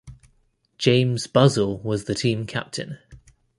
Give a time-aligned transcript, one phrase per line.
[0.79, 2.97] James Buzzell was the team captain.